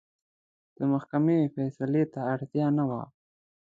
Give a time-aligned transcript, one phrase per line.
[0.91, 3.01] محکمې فیصلې ته اړتیا نه وه.